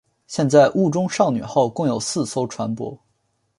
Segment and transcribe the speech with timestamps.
[0.25, 2.97] 现在雾中少女号共有四艘船舶。